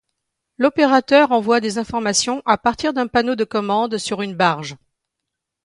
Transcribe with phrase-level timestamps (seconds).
[0.57, 4.75] L'opérateur envoie des informations à partir d'un panneau de commande sur une barge.